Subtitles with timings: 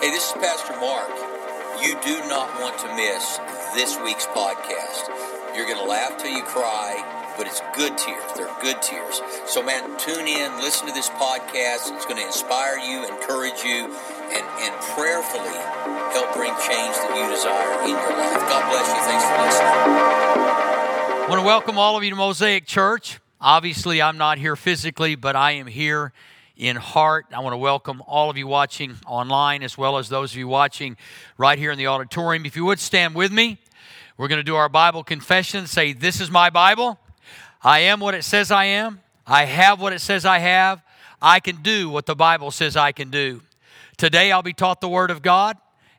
[0.00, 1.08] Hey, this is Pastor Mark.
[1.80, 3.38] You do not want to miss
[3.74, 5.08] this week's podcast.
[5.54, 6.98] You're going to laugh till you cry,
[7.38, 8.24] but it's good tears.
[8.36, 9.22] They're good tears.
[9.46, 11.94] So, man, tune in, listen to this podcast.
[11.94, 13.86] It's going to inspire you, encourage you,
[14.34, 15.54] and, and prayerfully
[16.10, 18.42] help bring change that you desire in your life.
[18.50, 19.00] God bless you.
[19.06, 19.74] Thanks for listening.
[21.22, 23.20] I want to welcome all of you to Mosaic Church.
[23.40, 26.12] Obviously, I'm not here physically, but I am here
[26.56, 27.26] in heart.
[27.32, 30.48] I want to welcome all of you watching online as well as those of you
[30.48, 30.96] watching
[31.36, 32.46] right here in the auditorium.
[32.46, 33.58] If you would stand with me,
[34.16, 35.66] we're going to do our Bible confession.
[35.66, 36.98] Say, This is my Bible.
[37.62, 39.00] I am what it says I am.
[39.26, 40.82] I have what it says I have.
[41.20, 43.40] I can do what the Bible says I can do.
[43.96, 45.56] Today I'll be taught the Word of God,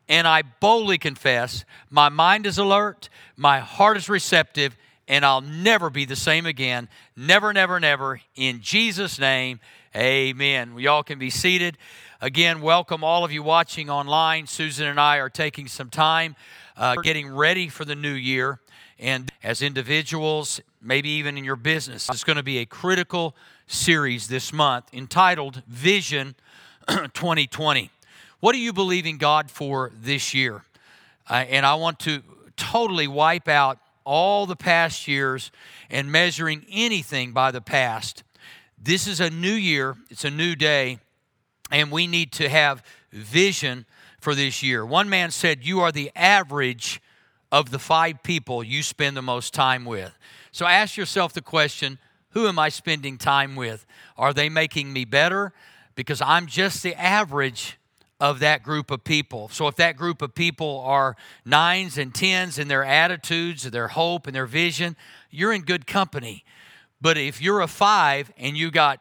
[0.08, 4.76] and I boldly confess my mind is alert, my heart is receptive,
[5.08, 6.88] and I'll never be the same again.
[7.16, 8.20] Never, never, never.
[8.34, 9.60] In Jesus' name,
[9.96, 10.74] Amen.
[10.74, 11.78] We all can be seated.
[12.20, 14.46] Again, welcome all of you watching online.
[14.46, 16.36] Susan and I are taking some time
[16.76, 18.60] uh, getting ready for the new year.
[18.98, 23.34] And as individuals, maybe even in your business, it's going to be a critical
[23.68, 26.34] series this month entitled Vision
[26.88, 27.90] 2020.
[28.40, 30.62] What are you believing God for this year?
[31.26, 32.22] Uh, and I want to
[32.58, 35.50] totally wipe out all the past years
[35.88, 38.24] and measuring anything by the past
[38.86, 41.00] this is a new year, it's a new day,
[41.72, 43.84] and we need to have vision
[44.20, 44.86] for this year.
[44.86, 47.02] One man said, You are the average
[47.50, 50.16] of the five people you spend the most time with.
[50.52, 51.98] So ask yourself the question
[52.30, 53.84] Who am I spending time with?
[54.16, 55.52] Are they making me better?
[55.96, 57.78] Because I'm just the average
[58.20, 59.48] of that group of people.
[59.48, 64.28] So if that group of people are nines and tens in their attitudes, their hope,
[64.28, 64.96] and their vision,
[65.28, 66.44] you're in good company.
[67.00, 69.00] But if you're a five and you got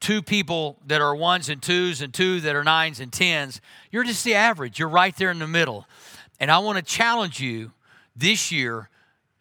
[0.00, 4.04] two people that are ones and twos and two that are nines and tens, you're
[4.04, 4.78] just the average.
[4.78, 5.86] You're right there in the middle.
[6.38, 7.72] And I want to challenge you
[8.16, 8.88] this year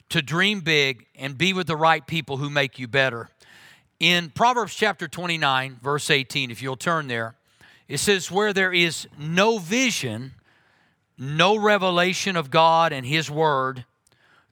[0.09, 3.29] to dream big and be with the right people who make you better.
[3.99, 7.35] In Proverbs chapter 29, verse 18, if you'll turn there,
[7.87, 10.33] it says, Where there is no vision,
[11.17, 13.85] no revelation of God and His Word,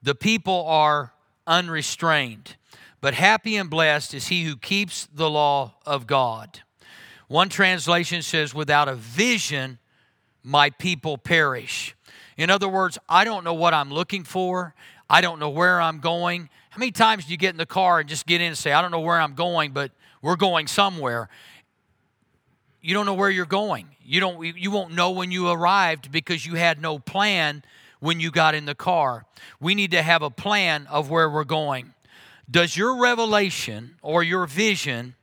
[0.02, 1.12] the people are
[1.46, 2.56] unrestrained.
[3.00, 6.60] But happy and blessed is he who keeps the law of God.
[7.28, 9.78] One translation says, Without a vision,
[10.42, 11.94] my people perish.
[12.36, 14.74] In other words, I don't know what I'm looking for.
[15.10, 16.48] I don't know where I'm going.
[16.70, 18.72] How many times do you get in the car and just get in and say,
[18.72, 19.90] I don't know where I'm going, but
[20.22, 21.28] we're going somewhere?
[22.80, 23.88] You don't know where you're going.
[24.02, 27.64] You, don't, you won't know when you arrived because you had no plan
[28.00, 29.26] when you got in the car.
[29.60, 31.92] We need to have a plan of where we're going.
[32.50, 35.14] Does your revelation or your vision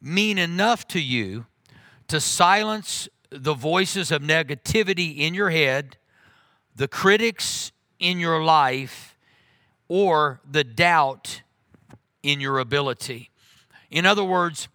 [0.00, 1.46] mean enough to you
[2.08, 5.96] to silence the voices of negativity in your head,
[6.76, 9.16] the critics in your life,
[9.88, 11.42] or the doubt
[12.22, 13.30] in your ability?
[13.90, 14.68] In other words,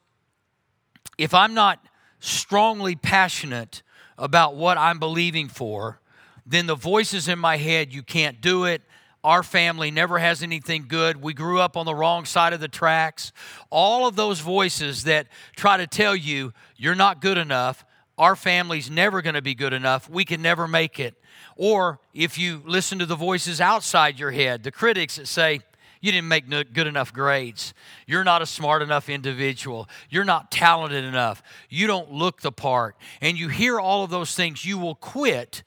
[1.17, 1.79] if I'm not
[2.19, 3.83] strongly passionate
[4.17, 5.99] about what I'm believing for,
[6.45, 8.81] then the voices in my head, you can't do it,
[9.25, 11.19] our family never has anything good.
[11.19, 13.31] We grew up on the wrong side of the tracks.
[13.71, 17.83] All of those voices that try to tell you you're not good enough,
[18.19, 20.07] our family's never going to be good enough.
[20.07, 21.15] We can never make it.
[21.55, 25.61] Or if you listen to the voices outside your head, the critics that say,
[26.01, 27.73] you didn't make good enough grades.
[28.05, 29.89] You're not a smart enough individual.
[30.07, 31.41] You're not talented enough.
[31.67, 32.95] You don't look the part.
[33.21, 35.63] And you hear all of those things, you will quit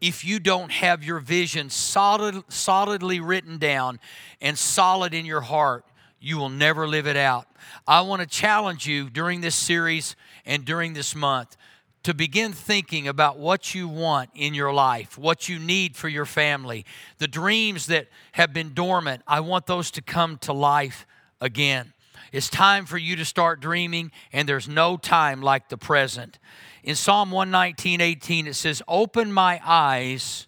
[0.00, 4.00] if you don't have your vision solid, solidly written down
[4.40, 5.84] and solid in your heart,
[6.20, 7.46] you will never live it out.
[7.86, 11.56] I want to challenge you during this series and during this month
[12.02, 16.24] to begin thinking about what you want in your life, what you need for your
[16.24, 16.86] family,
[17.18, 19.22] the dreams that have been dormant.
[19.26, 21.06] I want those to come to life
[21.40, 21.92] again.
[22.32, 26.38] It's time for you to start dreaming, and there's no time like the present.
[26.84, 30.46] In Psalm 119, 18, it says, Open my eyes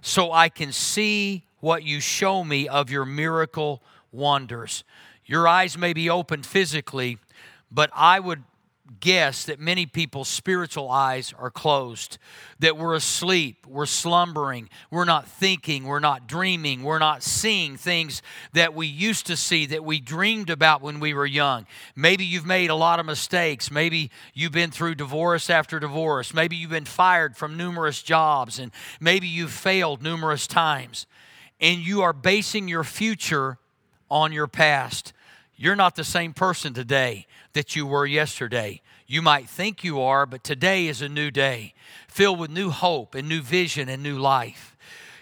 [0.00, 4.84] so I can see what you show me of your miracle wonders.
[5.26, 7.18] Your eyes may be open physically,
[7.70, 8.42] but I would
[9.00, 12.18] guess that many people's spiritual eyes are closed,
[12.58, 18.22] that we're asleep, we're slumbering, we're not thinking, we're not dreaming, we're not seeing things
[18.54, 21.66] that we used to see, that we dreamed about when we were young.
[21.94, 23.70] Maybe you've made a lot of mistakes.
[23.70, 26.34] Maybe you've been through divorce after divorce.
[26.34, 31.06] Maybe you've been fired from numerous jobs, and maybe you've failed numerous times.
[31.60, 33.58] And you are basing your future
[34.10, 35.12] on your past.
[35.60, 38.80] You're not the same person today that you were yesterday.
[39.08, 41.74] You might think you are, but today is a new day,
[42.06, 44.76] filled with new hope and new vision and new life.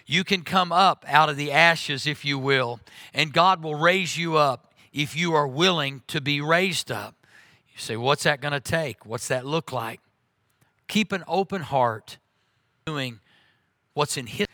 [0.05, 2.79] You can come up out of the ashes, if you will,
[3.15, 7.15] and God will raise you up if you are willing to be raised up.
[7.73, 9.07] You say, What's that going to take?
[9.07, 10.01] What's that look like?
[10.87, 12.19] Keep an open heart,
[12.85, 13.21] doing
[13.95, 14.45] what's in His.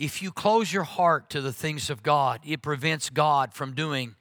[0.00, 4.16] If you close your heart to the things of God, it prevents God from doing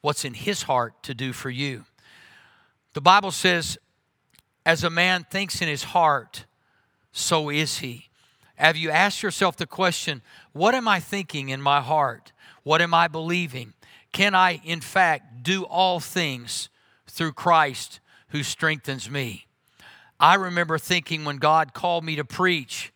[0.00, 1.84] what's in His heart to do for you.
[2.92, 3.78] The Bible says,
[4.66, 6.44] as a man thinks in his heart,
[7.12, 8.08] so is he.
[8.56, 12.32] Have you asked yourself the question, what am I thinking in my heart?
[12.62, 13.72] What am I believing?
[14.12, 16.68] Can I, in fact, do all things
[17.06, 19.46] through Christ who strengthens me?
[20.18, 22.92] I remember thinking when God called me to preach,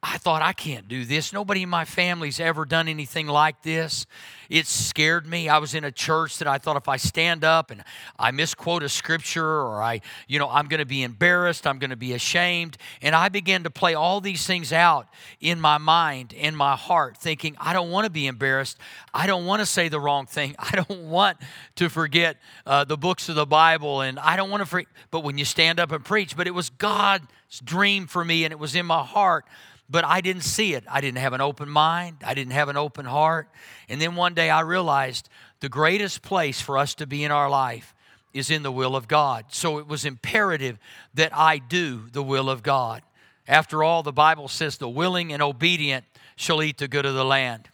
[0.00, 1.32] I thought, I can't do this.
[1.32, 4.06] Nobody in my family's ever done anything like this.
[4.48, 5.48] It scared me.
[5.48, 7.82] I was in a church that I thought if I stand up and
[8.16, 11.90] I misquote a scripture or I, you know, I'm going to be embarrassed, I'm going
[11.90, 12.78] to be ashamed.
[13.02, 15.08] And I began to play all these things out
[15.40, 18.78] in my mind, in my heart, thinking, I don't want to be embarrassed.
[19.12, 20.54] I don't want to say the wrong thing.
[20.60, 21.38] I don't want
[21.74, 24.02] to forget uh, the books of the Bible.
[24.02, 24.88] And I don't want to forget.
[25.10, 27.26] But when you stand up and preach, but it was God's
[27.64, 29.44] dream for me and it was in my heart
[29.90, 30.84] but I didn't see it.
[30.90, 32.18] I didn't have an open mind.
[32.24, 33.48] I didn't have an open heart.
[33.88, 35.28] And then one day I realized
[35.60, 37.94] the greatest place for us to be in our life
[38.34, 39.46] is in the will of God.
[39.48, 40.78] So it was imperative
[41.14, 43.02] that I do the will of God.
[43.46, 46.04] After all, the Bible says the willing and obedient
[46.36, 47.70] shall eat the good of the land.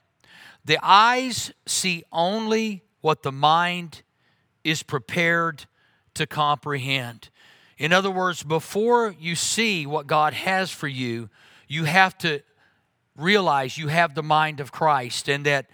[0.64, 4.02] The eyes see only what the mind
[4.62, 5.66] is prepared
[6.14, 7.28] to comprehend.
[7.76, 11.28] In other words, before you see what God has for you,
[11.69, 12.40] you have to
[13.16, 15.66] realize you have the mind of Christ and that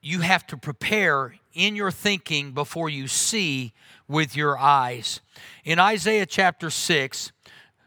[0.00, 3.72] you have to prepare in your thinking before you see
[4.06, 5.20] with your eyes.
[5.64, 7.32] In Isaiah chapter 6,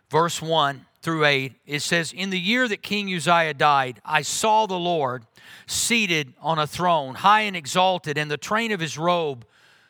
[0.09, 4.65] verse 1 through 8, it says, In the year that King Uzziah died, I saw
[4.65, 5.23] the Lord
[5.67, 9.45] seated on a throne, high and exalted, and the train of his robe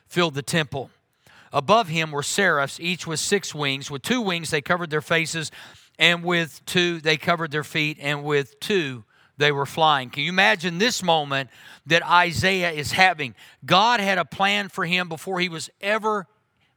[0.07, 0.92] filled the temple.
[1.51, 3.89] Above him were seraphs, each with six wings.
[3.89, 5.51] With two wings they covered their faces,
[6.00, 9.04] and with two they covered their feet, and with two
[9.38, 10.10] they were flying.
[10.10, 11.50] Can you imagine this moment
[11.86, 13.36] that Isaiah is having?
[13.66, 16.28] God had a plan for him before he was ever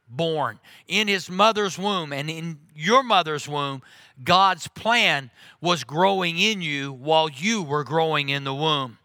[0.07, 0.59] born.
[0.87, 3.81] In his mother's womb and in your mother's womb,
[4.23, 5.31] God's plan
[5.61, 8.97] was growing in you while you were growing in the womb.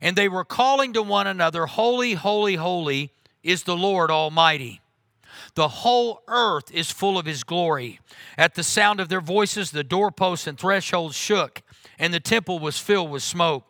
[0.00, 4.81] And they were calling to one another, Holy, holy, holy is the Lord Almighty.
[5.54, 8.00] The whole earth is full of his glory.
[8.38, 11.62] At the sound of their voices, the doorposts and thresholds shook,
[11.98, 13.64] and the temple was filled with smoke.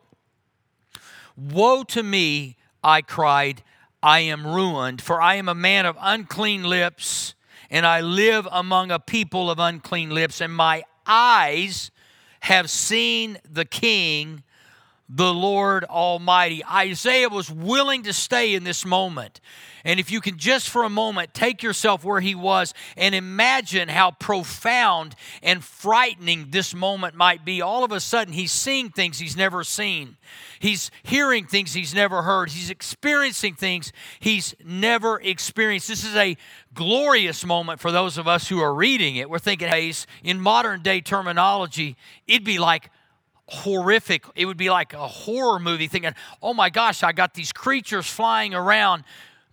[1.35, 3.63] Woe to me, I cried,
[4.01, 7.35] I am ruined, for I am a man of unclean lips,
[7.69, 11.91] and I live among a people of unclean lips, and my eyes
[12.41, 14.43] have seen the King,
[15.09, 16.63] the Lord Almighty.
[16.65, 19.41] Isaiah was willing to stay in this moment.
[19.85, 23.89] And if you can just for a moment take yourself where he was and imagine
[23.89, 29.19] how profound and frightening this moment might be, all of a sudden he's seeing things
[29.19, 30.15] he's never seen.
[30.59, 32.49] He's hearing things he's never heard.
[32.49, 33.91] He's experiencing things
[34.21, 35.89] he's never experienced.
[35.89, 36.37] This is a
[36.73, 39.29] glorious moment for those of us who are reading it.
[39.29, 39.91] We're thinking, hey,
[40.23, 42.89] in modern day terminology, it'd be like
[43.53, 44.25] horrific.
[44.35, 48.07] It would be like a horror movie thinking, oh my gosh, I got these creatures
[48.07, 49.03] flying around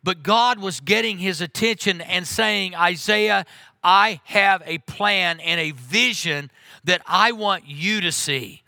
[0.03, 3.45] but God was getting his attention and saying, Isaiah,
[3.83, 6.51] I have a plan and a vision
[6.85, 8.63] that I want you to see.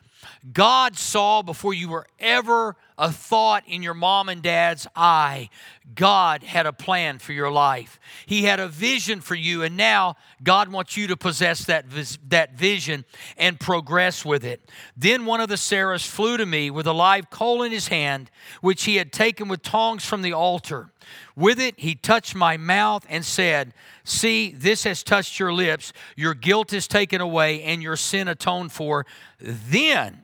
[0.52, 5.50] God saw before you were ever a thought in your mom and dad's eye.
[5.97, 7.99] God had a plan for your life.
[8.26, 11.87] He had a vision for you, and now God wants you to possess that,
[12.28, 13.04] that vision
[13.37, 14.71] and progress with it.
[14.97, 18.30] Then one of the seraphs flew to me with a live coal in his hand,
[18.61, 20.92] which he had taken with tongs from the altar.
[21.35, 25.92] With it, he touched my mouth and said, See, this has touched your lips.
[26.14, 29.06] Your guilt is taken away and your sin atoned for.
[29.40, 30.23] Then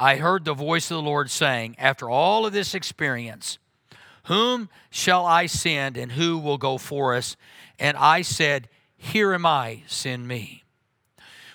[0.00, 3.58] I heard the voice of the Lord saying, After all of this experience,
[4.24, 7.36] whom shall I send and who will go for us?
[7.78, 10.64] And I said, Here am I, send me.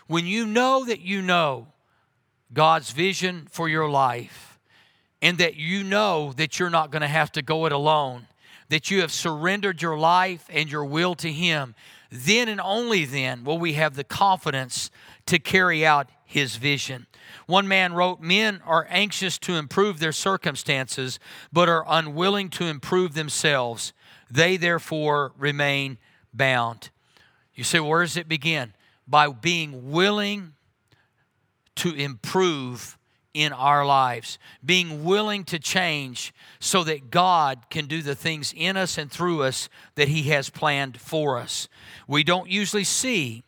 [0.05, 1.69] When you know that you know
[2.53, 4.59] God's vision for your life,
[5.23, 8.27] and that you know that you're not going to have to go it alone,
[8.69, 11.73] that you have surrendered your life and your will to Him,
[12.11, 14.91] then and only then will we have the confidence
[15.25, 17.07] to carry out His vision.
[17.45, 21.19] One man wrote, Men are anxious to improve their circumstances,
[21.53, 23.93] but are unwilling to improve themselves.
[24.29, 25.97] They therefore remain
[26.33, 26.89] bound.
[27.53, 28.73] You say, where does it begin?
[29.07, 30.53] By being willing
[31.75, 32.97] to improve
[33.33, 38.77] in our lives, being willing to change so that God can do the things in
[38.77, 41.67] us and through us that He has planned for us.
[42.07, 43.43] We don't usually see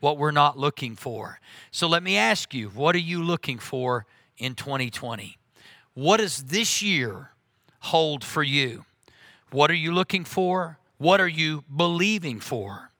[0.00, 1.38] what we're not looking for.
[1.70, 5.38] So let me ask you, what are you looking for in 2020?
[5.94, 7.30] What does this year
[7.80, 8.84] hold for you?
[9.50, 10.78] What are you looking for?
[10.98, 12.90] What are you believing for?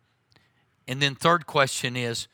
[0.87, 2.27] And then, third question is,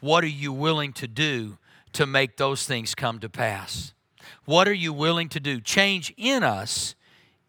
[0.00, 1.58] what are you willing to do
[1.92, 3.92] to make those things come to pass?
[4.44, 5.60] What are you willing to do?
[5.60, 6.94] Change in us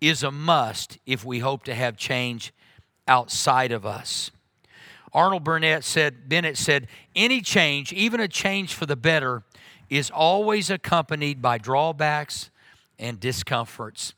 [0.01, 2.53] is a must if we hope to have change
[3.08, 4.32] outside of us.
[5.16, 9.44] Arnold Burnett said, Bennett said, any change, even a change for the better,
[9.90, 12.50] is always accompanied by drawbacks
[13.00, 14.14] and discomforts.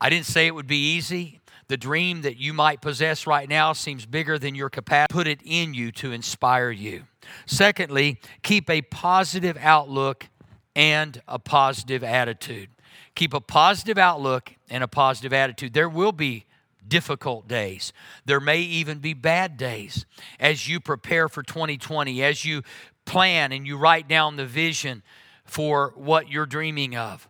[0.00, 1.38] I didn't say it would be easy.
[1.68, 5.12] The dream that you might possess right now seems bigger than your capacity.
[5.12, 7.04] Put it in you to inspire you.
[7.46, 10.26] Secondly, keep a positive outlook
[10.74, 12.70] and a positive attitude.
[13.14, 15.74] Keep a positive outlook and a positive attitude.
[15.74, 16.46] There will be
[16.90, 17.94] difficult days.
[18.26, 20.04] There may even be bad days
[20.38, 22.62] as you prepare for 2020, as you
[23.06, 25.02] plan and you write down the vision
[25.44, 27.28] for what you're dreaming of.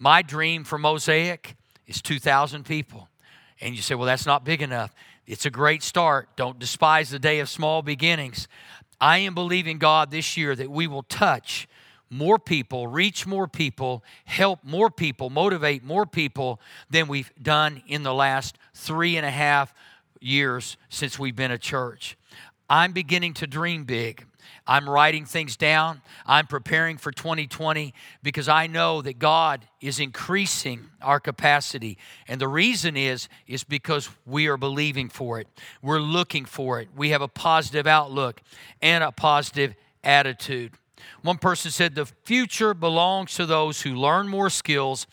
[0.00, 1.54] My dream for Mosaic
[1.86, 3.08] is 2,000 people.
[3.60, 4.92] And you say, well, that's not big enough.
[5.26, 6.28] It's a great start.
[6.36, 8.48] Don't despise the day of small beginnings.
[9.00, 11.68] I am believing God this year that we will touch
[12.12, 18.02] more people, reach more people, help more people, motivate more people than we've done in
[18.02, 19.72] the last three and a half
[20.20, 22.16] years since we've been a church.
[22.68, 24.26] I'm beginning to dream big.
[24.66, 26.02] I'm writing things down.
[26.26, 31.98] I'm preparing for 2020 because I know that God is increasing our capacity.
[32.28, 35.48] And the reason is is because we are believing for it.
[35.80, 36.88] We're looking for it.
[36.94, 38.40] We have a positive outlook
[38.80, 40.72] and a positive attitude.
[41.22, 45.06] One person said the future belongs to those who learn more skills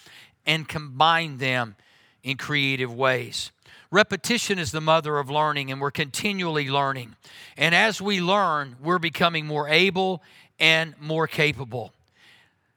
[0.46, 1.76] and combine them
[2.24, 3.52] in creative ways.
[3.92, 7.16] Repetition is the mother of learning, and we're continually learning.
[7.58, 10.22] And as we learn, we're becoming more able
[10.60, 11.94] and more capable.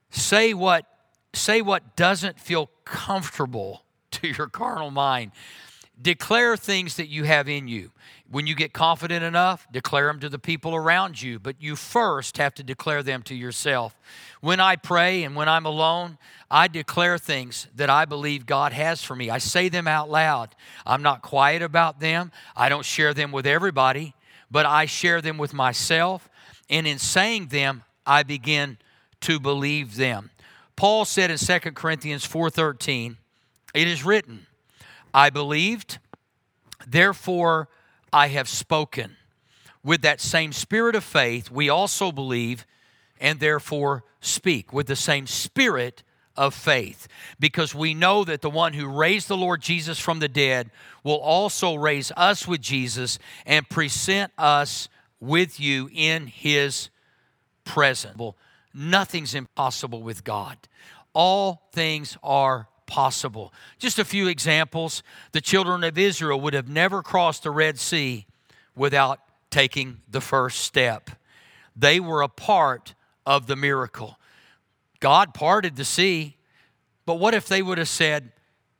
[0.09, 0.85] Say what,
[1.33, 5.31] say what doesn't feel comfortable to your carnal mind.
[6.01, 7.91] Declare things that you have in you.
[8.33, 12.37] When you get confident enough, declare them to the people around you, but you first
[12.37, 13.95] have to declare them to yourself.
[14.41, 16.17] When I pray and when I'm alone,
[16.49, 19.29] I declare things that I believe God has for me.
[19.29, 20.55] I say them out loud.
[20.83, 24.15] I'm not quiet about them, I don't share them with everybody,
[24.49, 26.27] but I share them with myself.
[26.71, 28.79] And in saying them, I begin
[29.21, 30.31] to believe them.
[30.75, 33.17] Paul said in 2 Corinthians 4:13,
[33.75, 34.47] it is written,
[35.13, 35.99] I believed,
[36.87, 37.69] therefore
[38.13, 39.17] I have spoken.
[39.83, 42.65] With that same spirit of faith, we also believe
[43.19, 46.03] and therefore speak with the same spirit
[46.35, 47.07] of faith
[47.39, 50.71] because we know that the one who raised the Lord Jesus from the dead
[51.03, 54.89] will also raise us with Jesus and present us
[55.19, 56.89] with you in his
[57.65, 58.19] presence.
[58.73, 60.57] Nothing's impossible with God.
[61.13, 63.53] All things are possible.
[63.79, 65.03] Just a few examples.
[65.31, 68.25] The children of Israel would have never crossed the Red Sea
[68.75, 71.09] without taking the first step.
[71.75, 72.93] They were a part
[73.25, 74.19] of the miracle.
[74.99, 76.37] God parted the sea,
[77.05, 78.31] but what if they would have said,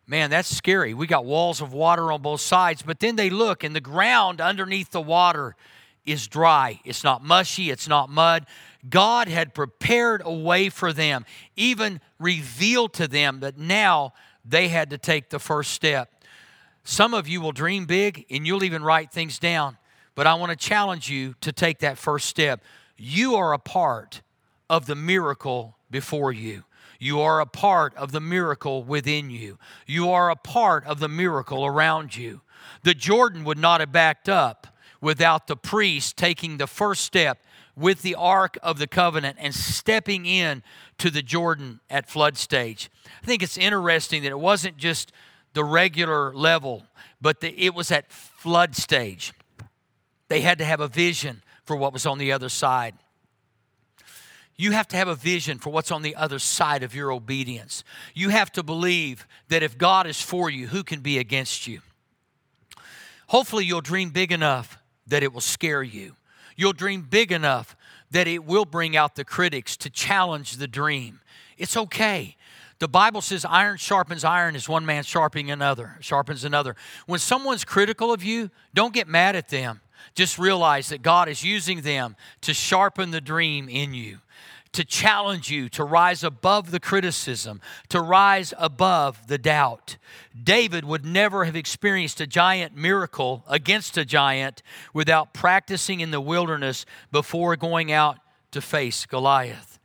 [0.06, 0.94] Man, that's scary.
[0.94, 2.82] We got walls of water on both sides.
[2.82, 5.56] But then they look, and the ground underneath the water
[6.06, 6.82] is dry.
[6.84, 8.46] It's not mushy, it's not mud.
[8.90, 11.25] God had prepared a way for them,
[11.56, 14.13] even revealed to them that now
[14.44, 16.24] they had to take the first step.
[16.84, 19.78] Some of you will dream big and you'll even write things down,
[20.16, 22.62] but I want to challenge you to take that first step.
[22.98, 24.22] You are a part
[24.70, 26.63] of the miracle before you.
[27.00, 29.58] You are a part of the miracle within you.
[29.86, 32.42] You are a part of the miracle around you.
[32.84, 34.68] The Jordan would not have backed up
[35.02, 37.44] without the priest taking the first step
[37.75, 40.63] with the Ark of the Covenant and stepping in
[41.00, 42.89] to the Jordan at flood stage.
[43.22, 45.12] I think it's interesting that it wasn't just
[45.53, 46.84] the regular level,
[47.22, 49.34] but the, it was at flood stage.
[50.27, 52.96] They had to have a vision for what was on the other side.
[54.56, 57.84] You have to have a vision for what's on the other side of your obedience.
[58.13, 61.82] You have to believe that if God is for you, who can be against you?
[63.27, 64.77] Hopefully, you'll dream big enough
[65.08, 66.15] that it will scare you.
[66.56, 67.76] You'll dream big enough
[68.12, 71.20] that it will bring out the critics to challenge the dream.
[71.58, 72.36] It's okay.
[72.80, 76.76] The Bible says iron sharpens iron as one man sharpening another, sharpens another.
[77.06, 79.82] When someone's critical of you, don't get mad at them.
[80.16, 84.20] just realize that God is using them to sharpen the dream in you,
[84.74, 89.98] to challenge you to rise above the criticism, to rise above the doubt.
[90.44, 94.62] David would never have experienced a giant miracle against a giant
[94.94, 98.18] without practicing in the wilderness before going out
[98.51, 99.80] to face Goliath.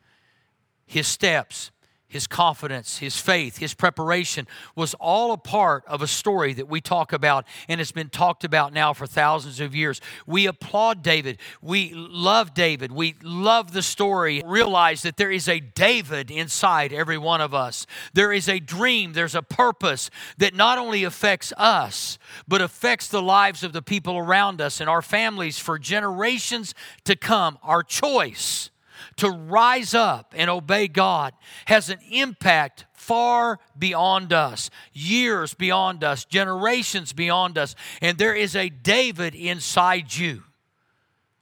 [0.87, 1.71] His steps,
[2.09, 6.81] his confidence, his faith, his preparation was all a part of a story that we
[6.81, 10.01] talk about and it's been talked about now for thousands of years.
[10.27, 11.39] We applaud David.
[11.61, 12.93] We love David.
[12.93, 14.43] We love the story.
[14.47, 17.87] Realize that there is a David inside every one of us.
[18.15, 23.23] There is a dream, there's a purpose that not only affects us, but affects the
[23.23, 26.75] lives of the people around us and our families for generations
[27.05, 27.59] to come.
[27.63, 28.71] Our choice
[29.17, 31.35] to rise up and obey God
[31.67, 37.75] has an impact far beyond us, years beyond us, generations beyond us.
[38.01, 40.43] And there is a David inside you.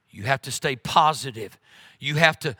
[0.09, 1.59] You have to stay positive.
[1.99, 2.55] You have to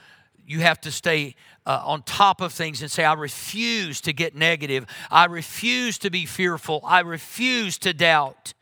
[0.48, 1.36] you have to stay
[1.66, 4.86] uh, on top of things and say, I refuse to get negative.
[5.12, 6.80] I refuse to be fearful.
[6.86, 8.54] I refuse to doubt.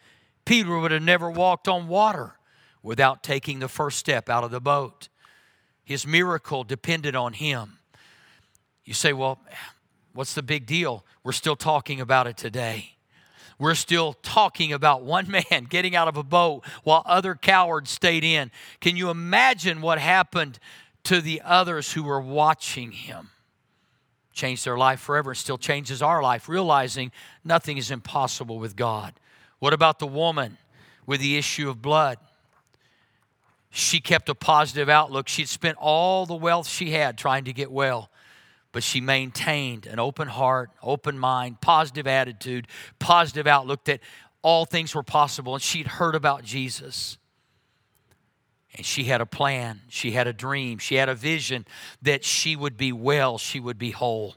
[0.46, 2.34] Peter would have never walked on water
[2.82, 5.10] without taking the first step out of the boat.
[5.86, 7.78] His miracle depended on him.
[8.84, 9.40] You say, well,
[10.14, 11.06] what's the big deal?
[11.24, 12.96] We're still talking about it today.
[13.58, 18.24] We're still talking about one man getting out of a boat while other cowards stayed
[18.24, 18.52] in.
[18.82, 20.60] Can you imagine what happened
[21.04, 23.30] to the others who were watching him?
[24.34, 25.32] Changed their life forever.
[25.32, 27.12] It still changes our life, realizing
[27.44, 29.14] nothing is impossible with God.
[29.60, 30.58] What about the woman
[31.06, 32.18] with the issue of blood?
[33.76, 35.28] She kept a positive outlook.
[35.28, 38.10] She'd spent all the wealth she had trying to get well,
[38.72, 44.00] but she maintained an open heart, open mind, positive attitude, positive outlook that
[44.42, 45.56] all things were possible.
[45.56, 47.18] And she'd heard about Jesus.
[48.78, 51.66] And she had a plan, she had a dream, she had a vision
[52.02, 54.36] that she would be well, she would be whole.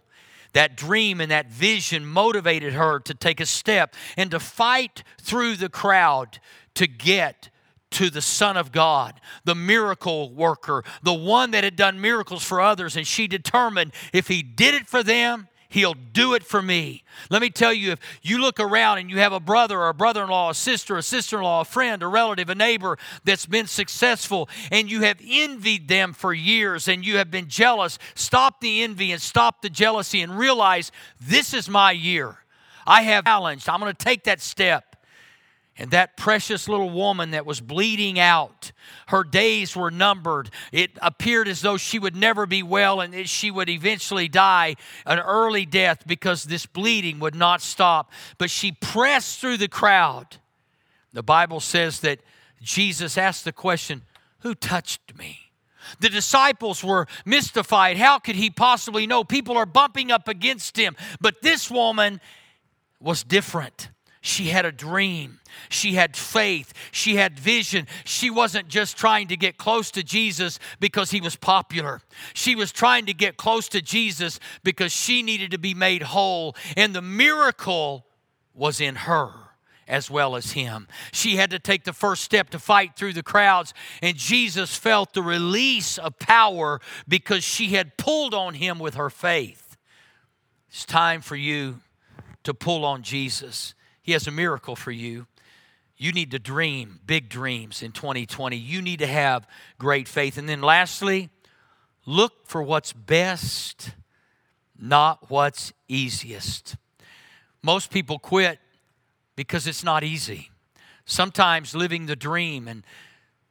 [0.53, 5.57] That dream and that vision motivated her to take a step and to fight through
[5.57, 6.41] the crowd
[6.75, 7.51] to get
[7.91, 12.61] to the Son of God, the miracle worker, the one that had done miracles for
[12.61, 12.97] others.
[12.97, 17.03] And she determined if he did it for them, he'll do it for me.
[17.31, 19.95] Let me tell you if you look around and you have a brother or a
[19.95, 22.99] brother in law, a sister, a sister in law, a friend, a relative, a neighbor
[23.25, 27.99] that's been successful and you have envied them for years and you have been jealous,
[28.15, 32.39] stop the envy and stop the jealousy and realize this is my year.
[32.87, 33.69] I have challenged.
[33.69, 34.88] I'm going to take that step.
[35.81, 38.73] And that precious little woman that was bleeding out,
[39.07, 40.51] her days were numbered.
[40.73, 44.75] It appeared as though she would never be well and she would eventually die
[45.07, 48.11] an early death because this bleeding would not stop.
[48.39, 50.39] But she pressed through the crowd.
[51.13, 52.19] The Bible says that
[52.61, 54.03] Jesus asked the question,
[54.41, 55.39] Who touched me?
[56.01, 57.97] The disciples were mystified.
[57.97, 59.23] How could he possibly know?
[59.23, 60.97] People are bumping up against him.
[61.21, 62.21] But this woman
[63.01, 63.91] was different.
[64.29, 65.41] She had a dream.
[65.71, 66.75] She had faith.
[66.93, 67.87] She had vision.
[68.05, 72.03] She wasn't just trying to get close to Jesus because he was popular.
[72.35, 76.55] She was trying to get close to Jesus because she needed to be made whole.
[76.77, 78.05] And the miracle
[78.53, 79.33] was in her
[79.89, 80.89] as well as him.
[81.11, 85.15] She had to take the first step to fight through the crowds, and Jesus felt
[85.15, 89.79] the release of power because she had pulled on him with her faith.
[90.69, 91.81] It's time for you
[92.45, 93.73] to pull on Jesus.
[94.09, 95.27] He has a miracle for you.
[95.99, 98.57] You need to dream big dreams in 2020.
[98.57, 99.47] You need to have
[99.79, 100.39] great faith.
[100.39, 101.29] And then lastly,
[102.07, 103.91] look for what's best,
[104.81, 106.77] not what's easiest.
[107.63, 108.59] Most people quit
[109.37, 110.49] because it's not easy.
[111.05, 112.85] Sometimes living the dream and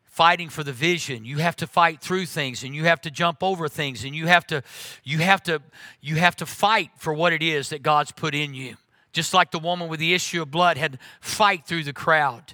[0.05, 3.43] fighting for the vision you have to fight through things and you have to jump
[3.43, 4.63] over things and you have to
[5.03, 5.61] you have to
[6.01, 8.75] you have to fight for what it is that God's put in you
[9.17, 12.53] just like the woman with the issue of blood had fight through the crowd.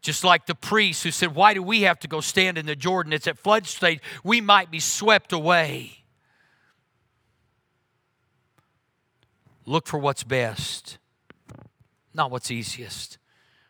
[0.00, 2.74] Just like the priest who said, Why do we have to go stand in the
[2.74, 3.12] Jordan?
[3.12, 4.00] It's at flood stage.
[4.24, 6.04] We might be swept away.
[9.66, 10.96] Look for what's best,
[12.14, 13.18] not what's easiest.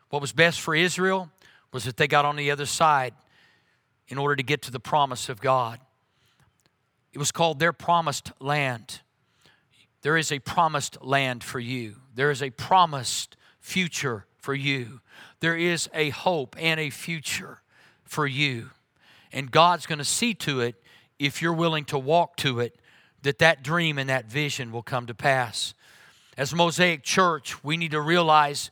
[0.09, 1.29] What was best for Israel
[1.73, 3.13] was that they got on the other side
[4.07, 5.81] in order to get to the promise of God.
[7.11, 9.01] It was called their promised land.
[10.01, 15.01] There is a promised land for you, there is a promised future for you.
[15.41, 17.61] There is a hope and a future
[18.03, 18.71] for you.
[19.31, 20.75] And God's going to see to it,
[21.17, 22.79] if you're willing to walk to it,
[23.21, 25.73] that that dream and that vision will come to pass.
[26.37, 28.71] As Mosaic Church, we need to realize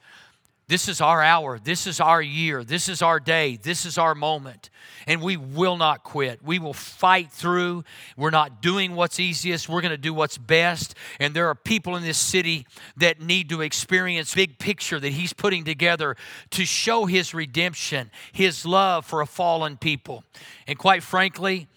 [0.69, 1.60] This is our hour.
[1.60, 2.62] This is our year.
[2.62, 3.56] This is our day.
[3.56, 4.69] This is our moment.
[5.08, 6.43] And we will not quit.
[6.43, 7.86] We will fight through.
[8.17, 9.69] We're not doing what's easiest.
[9.69, 10.93] We're going to do what's best.
[11.21, 15.32] And there are people in this city that need to experience big picture that he's
[15.32, 16.17] putting together
[16.49, 20.25] to show his redemption, his love for a fallen people.
[20.67, 21.67] And quite frankly,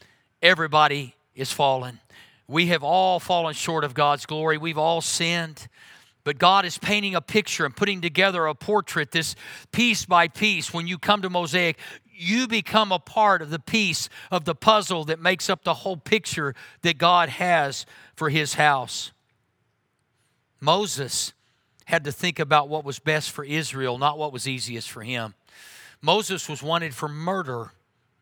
[0.43, 2.01] everybody is fallen.
[2.49, 4.59] We have all fallen short of God's glory.
[4.59, 5.69] We've all sinned.
[6.25, 9.35] But God is painting a picture and putting together a portrait, this
[9.73, 10.73] piece by piece.
[10.73, 11.79] When you come to Mosaic,
[12.13, 15.97] you become a part of the piece of the puzzle that makes up the whole
[15.97, 19.13] picture that God has for his house.
[20.61, 21.33] Moses
[21.87, 25.35] had to think about what was best for Israel, not what was easiest for him.
[26.03, 27.73] Moses was wanted for murder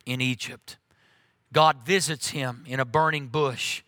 [0.06, 0.76] in Egypt.
[1.52, 3.82] God visits him in a burning bush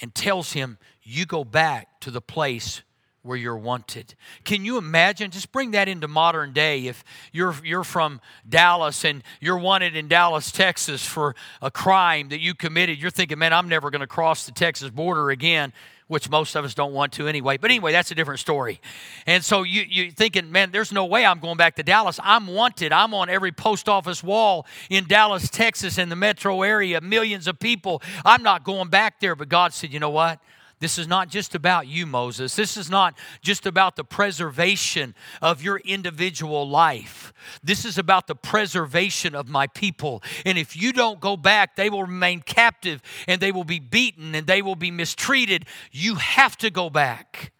[0.00, 2.82] and tells him, You go back to the place
[3.22, 4.14] where you're wanted.
[4.44, 5.30] Can you imagine?
[5.30, 6.86] Just bring that into modern day.
[6.86, 12.40] If you're, you're from Dallas and you're wanted in Dallas, Texas for a crime that
[12.40, 15.72] you committed, you're thinking, man, I'm never going to cross the Texas border again,
[16.08, 17.58] which most of us don't want to anyway.
[17.58, 18.80] But anyway, that's a different story.
[19.24, 22.18] And so you, you're thinking, man, there's no way I'm going back to Dallas.
[22.22, 22.92] I'm wanted.
[22.92, 27.60] I'm on every post office wall in Dallas, Texas, in the metro area, millions of
[27.60, 28.02] people.
[28.24, 29.36] I'm not going back there.
[29.36, 30.40] But God said, you know what?
[30.82, 32.56] This is not just about you, Moses.
[32.56, 37.32] This is not just about the preservation of your individual life.
[37.62, 40.24] This is about the preservation of my people.
[40.44, 44.34] And if you don't go back, they will remain captive and they will be beaten
[44.34, 45.66] and they will be mistreated.
[45.92, 47.52] You have to go back.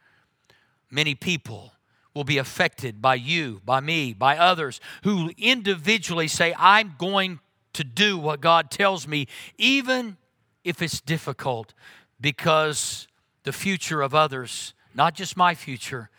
[0.91, 1.75] Many people
[2.15, 7.39] will be affected by you, by me, by others who individually say, I'm going
[7.75, 10.17] to do what God tells me, even
[10.65, 11.73] if it's difficult,
[12.21, 13.07] because
[13.45, 16.11] the future of others, not just my future,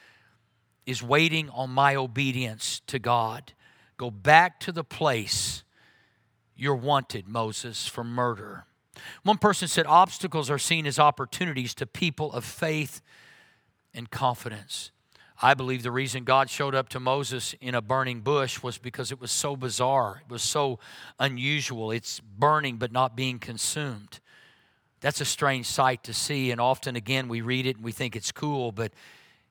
[0.85, 3.53] is waiting on my obedience to God.
[3.97, 5.63] Go back to the place
[6.55, 8.65] you're wanted, Moses, for murder.
[9.23, 13.01] One person said obstacles are seen as opportunities to people of faith
[13.93, 14.91] and confidence.
[15.41, 19.11] I believe the reason God showed up to Moses in a burning bush was because
[19.11, 20.21] it was so bizarre.
[20.25, 20.79] It was so
[21.19, 21.91] unusual.
[21.91, 24.19] It's burning but not being consumed.
[25.03, 28.15] That's a strange sight to see, and often again we read it and we think
[28.15, 28.93] it's cool, but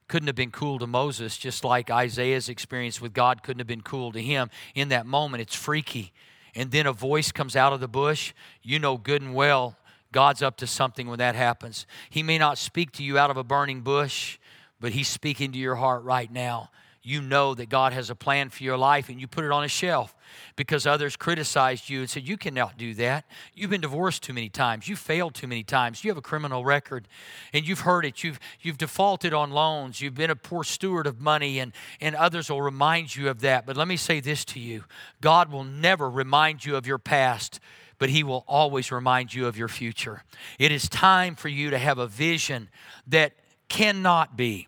[0.09, 3.83] couldn't have been cool to Moses, just like Isaiah's experience with God couldn't have been
[3.83, 4.49] cool to him.
[4.75, 6.15] In that moment, it's freaky.
[6.55, 8.33] And then a voice comes out of the bush.
[8.63, 9.77] You know good and well
[10.11, 11.87] God's up to something when that happens.
[12.09, 14.39] He may not speak to you out of a burning bush,
[14.81, 16.71] but He's speaking to your heart right now
[17.05, 19.65] you know that God has a plan for your life and you put it on
[19.65, 20.15] a shelf
[20.55, 23.25] because others criticized you and said, You cannot do that.
[23.55, 24.89] You've been divorced too many times.
[24.89, 26.05] You've failed too many times.
[26.05, 27.09] You have a criminal record
[27.53, 28.23] and you've heard it.
[28.23, 30.01] You've, you've defaulted on loans.
[30.01, 33.67] You've been a poor steward of money, and, and others will remind you of that.
[33.67, 34.85] But let me say this to you
[35.21, 37.61] God will never remind you of your past
[37.99, 40.25] but He will always remind you of your future.
[40.59, 42.69] It is time for you to have a vision
[43.07, 43.33] that
[43.69, 44.67] cannot be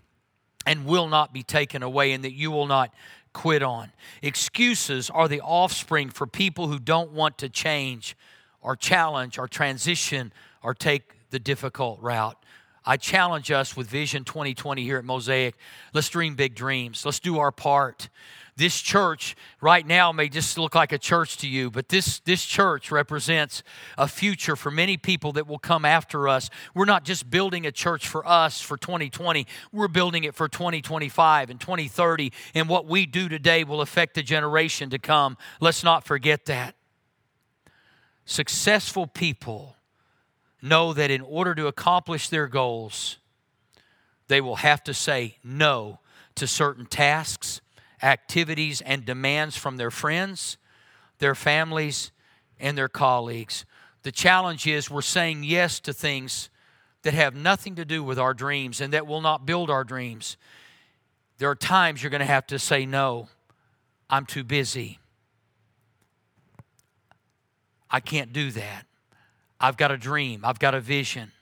[0.66, 2.92] and will not be taken away, and that you will not
[3.33, 3.90] quit on.
[4.22, 8.16] Excuses are the offspring for people who don't want to change
[8.62, 12.37] or challenge or transition or take the difficult route.
[12.87, 15.55] I challenge us with Vision 2020 here at Mosaic.
[15.92, 17.05] Let's dream big dreams.
[17.05, 18.09] Let's do our part.
[18.56, 22.44] This church right now may just look like a church to you, but this, this
[22.44, 23.64] church represents
[23.98, 26.50] a future for many people that will come after us.
[26.72, 31.50] We're not just building a church for us for 2020, we're building it for 2025
[31.50, 32.32] and 2030.
[32.54, 35.36] And what we do today will affect the generation to come.
[35.60, 36.76] Let's not forget that.
[38.24, 39.76] Successful people
[40.62, 43.18] know that in order to accomplish their goals,
[44.28, 45.98] they will have to say no
[46.36, 47.60] to certain tasks
[48.02, 50.59] activities and demands from their friends,
[51.18, 52.11] their families,
[52.59, 53.64] and their colleagues.
[54.02, 56.50] The challenge is we're saying yes to things
[57.02, 60.37] that have nothing to do with our dreams and that will not build our dreams.
[61.38, 63.28] There are times you're going to have to say, No,
[64.09, 64.98] I'm too busy.
[67.90, 68.87] I can't do that.
[69.61, 71.33] I've got a dream, I've got a vision.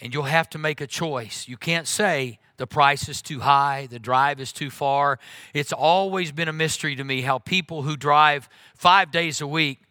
[0.00, 1.48] And you'll have to make a choice.
[1.48, 5.18] You can't say, the price is too high, the drive is too far.
[5.54, 9.82] It's always been a mystery to me how people who drive five days a week,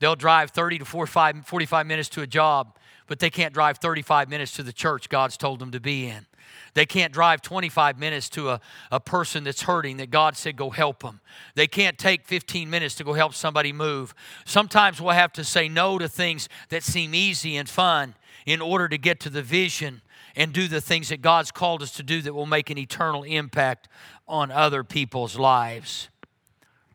[0.00, 2.76] they'll drive 30 to 45, 45 minutes to a job,
[3.06, 6.26] but they can't drive 35 minutes to the church God's told them to be in.
[6.74, 10.70] They can't drive 25 minutes to a, a person that's hurting that God said go
[10.70, 11.20] help them.
[11.54, 14.14] They can't take 15 minutes to go help somebody move.
[14.44, 18.14] Sometimes we'll have to say no to things that seem easy and fun
[18.46, 20.00] in order to get to the vision
[20.36, 23.24] and do the things that God's called us to do that will make an eternal
[23.24, 23.88] impact
[24.28, 26.08] on other people's lives.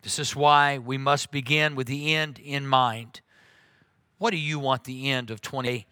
[0.02, 3.22] This is why we must begin with the end in mind.
[4.18, 5.86] What do you want the end of 20?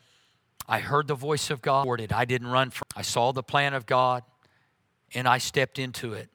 [0.67, 1.87] I heard the voice of God.
[2.11, 4.23] I didn't run from I saw the plan of God
[5.13, 6.29] and I stepped into it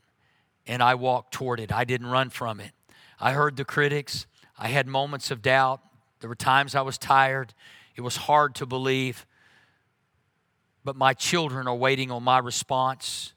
[0.67, 1.73] and I walked toward it.
[1.73, 2.73] I didn't run from it.
[3.21, 4.27] I heard the critics.
[4.59, 5.81] I had moments of doubt.
[6.21, 7.55] There were times I was tired.
[7.97, 9.27] It was hard to believe.
[10.85, 13.33] But my children are waiting on my response,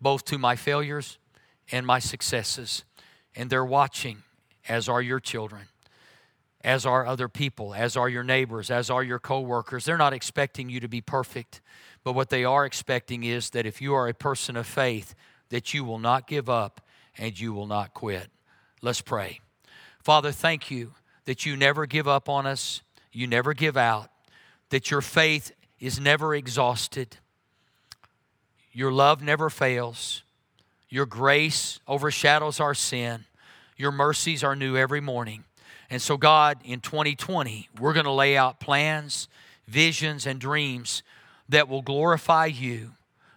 [0.00, 1.18] both to my failures
[1.70, 2.84] and my successes.
[3.36, 4.22] And they're watching,
[4.68, 5.68] as are your children
[6.62, 9.84] as are other people, as are your neighbors, as are your coworkers.
[9.84, 11.60] They're not expecting you to be perfect,
[12.04, 15.14] but what they are expecting is that if you are a person of faith,
[15.48, 16.80] that you will not give up
[17.16, 18.28] and you will not quit.
[18.82, 19.40] Let's pray.
[20.02, 20.92] Father, thank you
[21.24, 22.82] that you never give up on us,
[23.12, 24.10] you never give out,
[24.70, 27.16] that your faith is never exhausted,
[28.72, 30.22] your love never fails,
[30.88, 33.24] your grace overshadows our sin,
[33.76, 35.44] your mercies are new every morning.
[35.88, 39.28] And so, God, in 2020, we're going to lay out plans,
[39.66, 41.02] visions, and dreams
[41.48, 42.92] that will glorify you,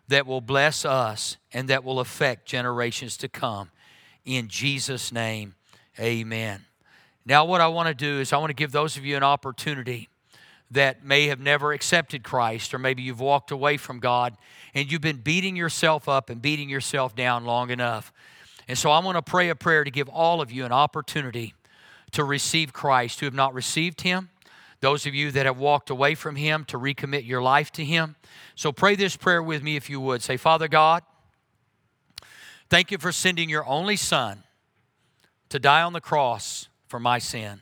[0.08, 3.72] that will bless us, and that will affect generations to come.
[4.26, 5.56] In Jesus' name,
[6.00, 6.66] amen.
[7.26, 9.24] Now, what I want to do is I want to give those of you an
[9.24, 10.10] opportunity
[10.72, 14.36] that may have never accepted Christ, or maybe you've walked away from God
[14.74, 18.12] and you've been beating yourself up and beating yourself down long enough.
[18.68, 21.54] And so I want to pray a prayer to give all of you an opportunity
[22.12, 24.30] to receive Christ who have not received him,
[24.80, 28.16] those of you that have walked away from him to recommit your life to him.
[28.56, 30.22] So pray this prayer with me if you would.
[30.22, 31.04] Say, Father God,
[32.70, 34.44] thank you for sending your only Son
[35.50, 37.60] to die on the cross for my sin.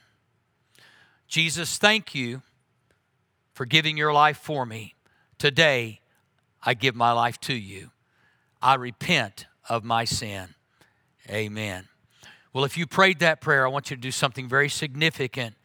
[1.30, 2.42] Jesus, thank you
[3.54, 4.94] for giving your life for me.
[5.38, 6.02] Today,
[6.62, 7.92] I give my life to you.
[8.62, 10.50] I repent of my sin.
[11.30, 11.88] Amen.
[12.52, 15.56] Well, if you prayed that prayer, I want you to do something very significant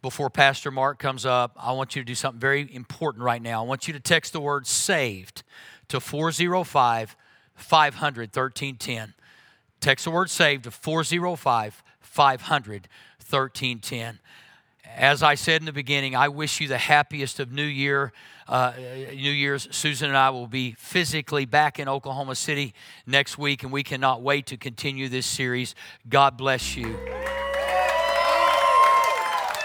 [0.00, 1.54] before Pastor Mark comes up.
[1.60, 3.62] I want you to do something very important right now.
[3.62, 5.42] I want you to text the word saved
[5.88, 7.16] to 405
[7.54, 9.12] 500 1310.
[9.78, 12.88] Text the word saved to 405 500
[13.30, 14.18] 1310.
[14.96, 18.12] As I said in the beginning, I wish you the happiest of New Year
[18.50, 18.72] uh,
[19.14, 22.74] New Year's, Susan and I will be physically back in Oklahoma City
[23.06, 25.76] next week, and we cannot wait to continue this series.
[26.08, 26.98] God bless you.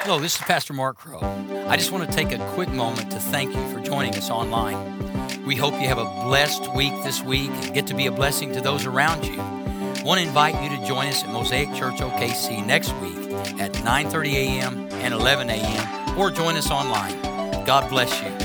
[0.04, 1.19] Hello, this is Pastor Mark Crow.
[1.67, 5.43] I just want to take a quick moment to thank you for joining us online.
[5.47, 8.54] We hope you have a blessed week this week and get to be a blessing
[8.54, 9.39] to those around you.
[9.39, 13.24] I want to invite you to join us at Mosaic Church OKC next week
[13.60, 14.88] at 9:30 a.m.
[14.91, 16.19] and 11 a.m.
[16.19, 17.19] or join us online.
[17.65, 18.44] God bless you.